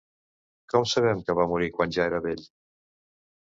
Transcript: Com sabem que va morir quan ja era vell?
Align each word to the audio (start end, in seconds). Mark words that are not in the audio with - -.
Com 0.75 0.87
sabem 0.93 1.21
que 1.29 1.37
va 1.41 1.47
morir 1.53 1.71
quan 1.77 1.95
ja 1.99 2.11
era 2.13 2.25
vell? 2.29 2.45